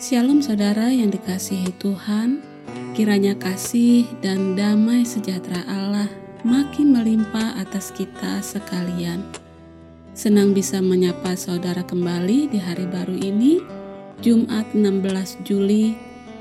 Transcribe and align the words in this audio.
Shalom 0.00 0.40
saudara 0.40 0.88
yang 0.88 1.12
dikasihi 1.12 1.76
Tuhan, 1.76 2.40
kiranya 2.96 3.36
kasih 3.36 4.08
dan 4.24 4.56
damai 4.56 5.04
sejahtera 5.04 5.60
Allah 5.68 6.08
makin 6.40 6.96
melimpah 6.96 7.60
atas 7.60 7.92
kita 7.92 8.40
sekalian. 8.40 9.20
Senang 10.16 10.56
bisa 10.56 10.80
menyapa 10.80 11.36
saudara 11.36 11.84
kembali 11.84 12.48
di 12.48 12.56
hari 12.56 12.88
baru 12.88 13.12
ini, 13.12 13.60
Jumat 14.24 14.72
16 14.72 15.44
Juli, 15.44 15.92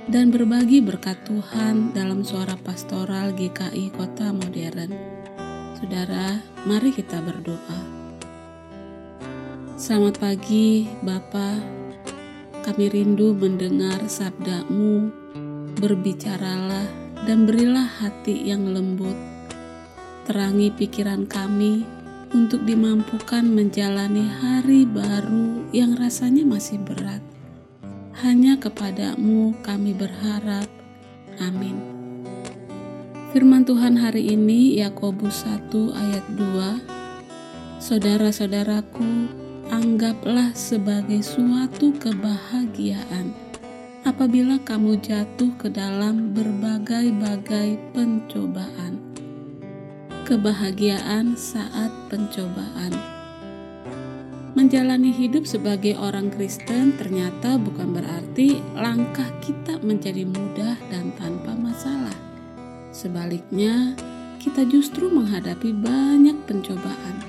dan 0.07 0.31
berbagi 0.31 0.79
berkat 0.79 1.19
Tuhan 1.27 1.91
dalam 1.91 2.23
suara 2.23 2.55
pastoral 2.63 3.35
GKI 3.35 3.91
Kota 3.91 4.31
Modern. 4.31 4.95
Saudara, 5.75 6.39
mari 6.63 6.95
kita 6.95 7.19
berdoa. 7.19 7.79
Selamat 9.75 10.15
pagi, 10.15 10.87
Bapak, 11.03 11.78
kami 12.61 12.91
rindu 12.91 13.31
mendengar 13.35 13.99
sabdamu, 14.07 15.09
berbicaralah 15.79 16.87
dan 17.23 17.47
berilah 17.47 17.87
hati 17.87 18.47
yang 18.47 18.69
lembut. 18.69 19.15
Terangi 20.27 20.69
pikiran 20.69 21.25
kami 21.25 21.83
untuk 22.35 22.61
dimampukan 22.65 23.41
menjalani 23.41 24.29
hari 24.29 24.85
baru 24.85 25.65
yang 25.73 25.97
rasanya 25.97 26.45
masih 26.45 26.77
berat. 26.81 27.23
Hanya 28.21 28.59
kepadamu 28.59 29.55
kami 29.65 29.97
berharap. 29.97 30.67
Amin. 31.41 31.79
Firman 33.29 33.65
Tuhan 33.65 33.97
hari 33.97 34.33
ini 34.33 34.77
Yakobus 34.81 35.45
1 35.45 35.69
ayat 35.93 36.25
2 36.33 36.99
Saudara-saudaraku, 37.79 39.31
anggaplah 39.69 40.49
sebagai 40.57 41.21
suatu 41.21 41.93
kebahagiaan 42.01 43.29
apabila 44.01 44.57
kamu 44.65 44.97
jatuh 44.97 45.53
ke 45.61 45.69
dalam 45.69 46.33
berbagai-bagai 46.33 47.77
pencobaan. 47.93 48.97
Kebahagiaan 50.25 51.37
saat 51.37 51.93
pencobaan. 52.09 52.93
Menjalani 54.57 55.13
hidup 55.13 55.45
sebagai 55.45 55.93
orang 56.01 56.33
Kristen 56.33 56.97
ternyata 56.97 57.61
bukan 57.61 57.93
berarti 57.93 58.57
langkah 58.73 59.29
kita 59.45 59.77
menjadi 59.85 60.25
mudah 60.25 60.77
dan 60.89 61.13
tanpa 61.13 61.53
masalah. 61.53 62.17
Sebaliknya, 62.89 63.93
kita 64.41 64.65
justru 64.65 65.13
menghadapi 65.13 65.69
banyak 65.77 66.37
pencobaan 66.49 67.28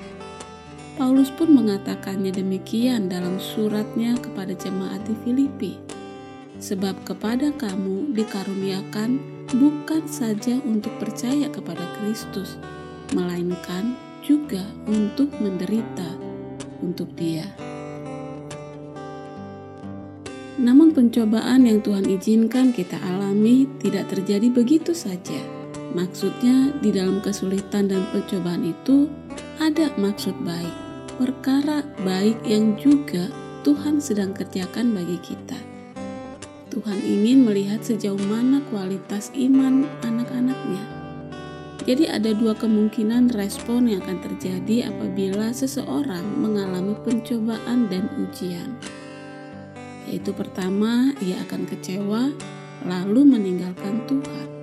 Paulus 0.99 1.31
pun 1.31 1.55
mengatakannya 1.55 2.35
demikian 2.35 3.07
dalam 3.07 3.39
suratnya 3.39 4.19
kepada 4.19 4.51
jemaat 4.51 4.99
di 5.07 5.15
Filipi. 5.23 5.73
Sebab 6.61 7.07
kepada 7.07 7.49
kamu 7.55 8.11
dikaruniakan 8.11 9.17
bukan 9.55 10.03
saja 10.05 10.59
untuk 10.61 10.91
percaya 10.99 11.47
kepada 11.47 11.81
Kristus, 11.97 12.59
melainkan 13.15 13.95
juga 14.21 14.61
untuk 14.85 15.31
menderita 15.39 16.05
untuk 16.83 17.09
Dia. 17.17 17.47
Namun 20.61 20.93
pencobaan 20.93 21.65
yang 21.65 21.81
Tuhan 21.81 22.05
izinkan 22.05 22.69
kita 22.69 22.99
alami 23.01 23.65
tidak 23.81 24.13
terjadi 24.13 24.51
begitu 24.53 24.93
saja. 24.93 25.60
Maksudnya 25.91 26.71
di 26.79 26.95
dalam 26.95 27.19
kesulitan 27.19 27.91
dan 27.91 28.07
pencobaan 28.15 28.63
itu 28.63 29.11
ada 29.59 29.91
maksud 29.99 30.33
baik 30.47 30.91
perkara 31.21 31.85
baik 32.01 32.41
yang 32.49 32.73
juga 32.81 33.29
Tuhan 33.61 34.01
sedang 34.01 34.33
kerjakan 34.33 34.89
bagi 34.89 35.21
kita. 35.21 35.59
Tuhan 36.73 36.97
ingin 36.97 37.45
melihat 37.45 37.77
sejauh 37.85 38.17
mana 38.25 38.57
kualitas 38.73 39.29
iman 39.37 39.85
anak-anaknya. 40.01 40.81
Jadi 41.85 42.09
ada 42.09 42.33
dua 42.33 42.57
kemungkinan 42.57 43.37
respon 43.37 43.85
yang 43.85 44.01
akan 44.01 44.17
terjadi 44.25 44.89
apabila 44.89 45.53
seseorang 45.53 46.25
mengalami 46.41 46.97
pencobaan 47.05 47.85
dan 47.85 48.09
ujian. 48.17 48.73
Yaitu 50.09 50.33
pertama, 50.33 51.13
ia 51.21 51.37
akan 51.45 51.69
kecewa 51.69 52.33
lalu 52.89 53.21
meninggalkan 53.29 54.01
Tuhan. 54.09 54.60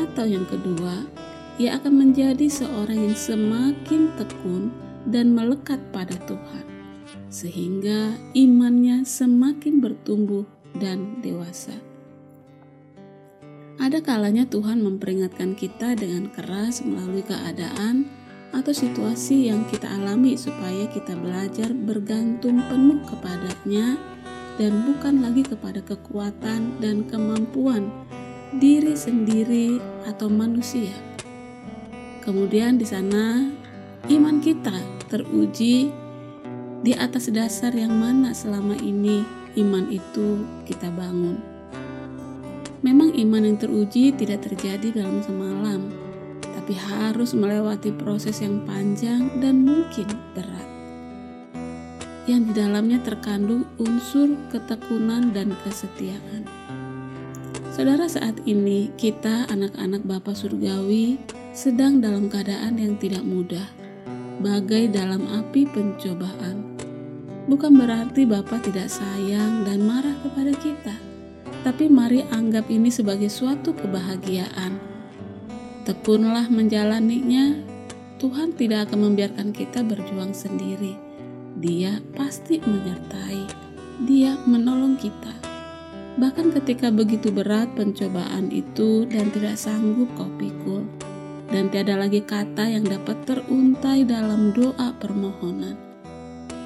Atau 0.00 0.24
yang 0.24 0.48
kedua, 0.48 1.04
ia 1.60 1.76
akan 1.76 2.08
menjadi 2.08 2.48
seorang 2.48 3.12
yang 3.12 3.16
semakin 3.16 4.08
tekun 4.16 4.72
dan 5.04 5.36
melekat 5.36 5.76
pada 5.92 6.16
Tuhan, 6.24 6.64
sehingga 7.28 8.16
imannya 8.32 9.04
semakin 9.04 9.84
bertumbuh 9.84 10.48
dan 10.80 11.20
dewasa. 11.20 11.76
Ada 13.80 14.00
kalanya 14.00 14.48
Tuhan 14.48 14.80
memperingatkan 14.80 15.56
kita 15.56 15.96
dengan 15.96 16.32
keras 16.32 16.80
melalui 16.80 17.24
keadaan 17.24 18.08
atau 18.56 18.72
situasi 18.72 19.52
yang 19.52 19.64
kita 19.68 19.88
alami 19.88 20.36
supaya 20.36 20.84
kita 20.88 21.16
belajar 21.16 21.72
bergantung 21.72 22.60
penuh 22.68 23.00
kepadanya 23.08 23.96
dan 24.60 24.84
bukan 24.84 25.24
lagi 25.24 25.40
kepada 25.44 25.80
kekuatan 25.80 26.76
dan 26.82 27.08
kemampuan 27.08 27.88
diri 28.56 28.98
sendiri 28.98 29.78
atau 30.10 30.26
manusia. 30.26 30.90
Kemudian 32.26 32.76
di 32.76 32.86
sana 32.86 33.46
iman 34.10 34.36
kita 34.42 34.74
teruji 35.06 35.90
di 36.82 36.92
atas 36.96 37.30
dasar 37.30 37.70
yang 37.70 37.94
mana 37.94 38.34
selama 38.34 38.74
ini 38.82 39.22
iman 39.60 39.86
itu 39.92 40.42
kita 40.66 40.90
bangun. 40.90 41.38
Memang 42.80 43.12
iman 43.12 43.44
yang 43.44 43.58
teruji 43.60 44.10
tidak 44.16 44.40
terjadi 44.48 45.04
dalam 45.04 45.20
semalam, 45.20 45.92
tapi 46.40 46.72
harus 46.72 47.36
melewati 47.36 47.92
proses 47.92 48.40
yang 48.40 48.64
panjang 48.64 49.28
dan 49.38 49.62
mungkin 49.62 50.08
berat. 50.32 50.68
Yang 52.24 52.40
di 52.50 52.52
dalamnya 52.56 52.98
terkandung 53.04 53.68
unsur 53.76 54.32
ketekunan 54.48 55.36
dan 55.36 55.52
kesetiaan. 55.60 56.59
Saudara, 57.70 58.10
saat 58.10 58.34
ini 58.50 58.90
kita 58.98 59.46
anak-anak 59.46 60.02
Bapa 60.02 60.34
Surgawi 60.34 61.22
sedang 61.54 62.02
dalam 62.02 62.26
keadaan 62.26 62.74
yang 62.74 62.98
tidak 62.98 63.22
mudah 63.22 63.62
bagai 64.42 64.90
dalam 64.90 65.22
api 65.30 65.70
pencobaan. 65.70 66.66
Bukan 67.46 67.78
berarti 67.78 68.26
Bapa 68.26 68.58
tidak 68.58 68.90
sayang 68.90 69.62
dan 69.62 69.86
marah 69.86 70.18
kepada 70.18 70.50
kita, 70.58 70.98
tapi 71.62 71.86
mari 71.86 72.26
anggap 72.34 72.66
ini 72.66 72.90
sebagai 72.90 73.30
suatu 73.30 73.70
kebahagiaan. 73.70 74.74
Tekunlah 75.86 76.50
menjalaninya, 76.50 77.54
Tuhan 78.18 78.58
tidak 78.58 78.90
akan 78.90 79.14
membiarkan 79.14 79.54
kita 79.54 79.86
berjuang 79.86 80.34
sendiri. 80.34 80.98
Dia 81.54 82.02
pasti 82.18 82.58
menyertai, 82.58 83.46
Dia 84.10 84.34
menolong 84.42 84.98
kita. 84.98 85.49
Bahkan 86.20 86.52
ketika 86.52 86.92
begitu 86.92 87.32
berat 87.32 87.72
pencobaan 87.72 88.52
itu 88.52 89.08
dan 89.08 89.32
tidak 89.32 89.56
sanggup 89.56 90.04
kau 90.20 90.28
pikul, 90.36 90.84
dan 91.48 91.72
tiada 91.72 91.96
lagi 91.96 92.20
kata 92.20 92.68
yang 92.68 92.84
dapat 92.84 93.16
teruntai 93.24 94.04
dalam 94.04 94.52
doa 94.52 94.92
permohonan. 95.00 95.80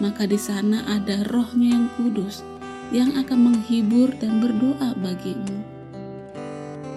Maka 0.02 0.26
di 0.26 0.34
sana 0.34 0.82
ada 0.90 1.22
rohnya 1.30 1.70
yang 1.70 1.86
kudus 1.94 2.42
yang 2.90 3.14
akan 3.14 3.54
menghibur 3.54 4.10
dan 4.18 4.42
berdoa 4.42 4.90
bagimu. 4.98 5.62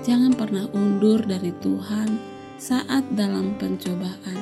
Jangan 0.02 0.34
pernah 0.34 0.66
undur 0.74 1.22
dari 1.22 1.54
Tuhan 1.62 2.18
saat 2.58 3.06
dalam 3.14 3.54
pencobaan, 3.62 4.40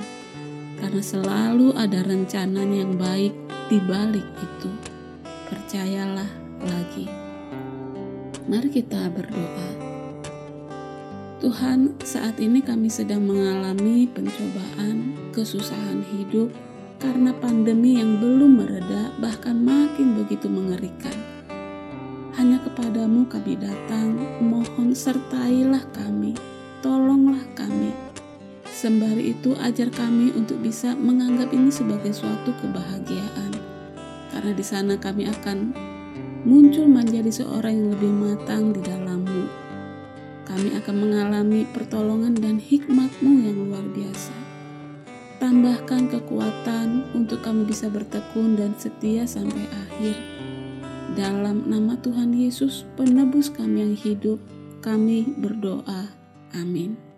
karena 0.80 1.04
selalu 1.04 1.76
ada 1.76 2.00
rencana 2.00 2.64
yang 2.64 2.96
baik 2.96 3.36
di 3.68 3.76
balik 3.84 4.24
itu. 4.40 4.72
Percayalah 5.52 6.32
lagi. 6.64 7.25
Mari 8.46 8.70
kita 8.70 9.10
berdoa. 9.10 9.70
Tuhan, 11.42 11.98
saat 12.06 12.38
ini 12.38 12.62
kami 12.62 12.94
sedang 12.94 13.26
mengalami 13.26 14.06
pencobaan, 14.06 15.18
kesusahan 15.34 16.06
hidup 16.14 16.54
karena 17.02 17.34
pandemi 17.42 17.98
yang 17.98 18.22
belum 18.22 18.62
mereda, 18.62 19.10
bahkan 19.18 19.58
makin 19.58 20.22
begitu 20.22 20.46
mengerikan. 20.46 21.18
Hanya 22.38 22.62
kepadamu 22.62 23.26
kami 23.26 23.58
datang, 23.58 24.14
mohon 24.38 24.94
sertailah 24.94 25.82
kami, 25.98 26.38
tolonglah 26.86 27.42
kami. 27.58 27.98
Sembari 28.70 29.34
itu 29.34 29.58
ajar 29.58 29.90
kami 29.90 30.30
untuk 30.38 30.62
bisa 30.62 30.94
menganggap 30.94 31.50
ini 31.50 31.74
sebagai 31.74 32.14
suatu 32.14 32.54
kebahagiaan. 32.62 33.58
Karena 34.30 34.52
di 34.54 34.62
sana 34.62 34.94
kami 35.02 35.26
akan 35.34 35.74
muncul 36.46 36.86
menjadi 36.88 37.44
seorang 37.44 37.74
yang 37.74 37.90
lebih 37.98 38.12
matang 38.14 38.72
di 38.72 38.80
dalammu 38.86 39.66
kami 40.46 40.78
akan 40.78 40.96
mengalami 40.96 41.68
pertolongan 41.74 42.38
dan 42.38 42.62
hikmatmu 42.62 43.32
yang 43.44 43.58
luar 43.66 43.84
biasa. 43.92 44.32
Tambahkan 45.42 46.08
kekuatan 46.08 47.12
untuk 47.12 47.44
kami 47.44 47.68
bisa 47.68 47.92
bertekun 47.92 48.56
dan 48.56 48.72
setia 48.78 49.28
sampai 49.28 49.66
akhir. 49.68 50.16
dalam 51.16 51.64
nama 51.72 51.96
Tuhan 51.96 52.36
Yesus, 52.36 52.84
penebus 53.00 53.48
kami 53.48 53.88
yang 53.88 53.96
hidup, 53.96 54.36
kami 54.84 55.24
berdoa. 55.40 56.12
Amin. 56.52 57.15